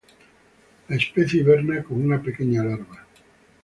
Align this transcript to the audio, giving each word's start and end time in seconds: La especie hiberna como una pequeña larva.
La 0.87 0.95
especie 0.95 1.41
hiberna 1.41 1.83
como 1.83 2.03
una 2.03 2.19
pequeña 2.23 2.63
larva. 2.63 3.05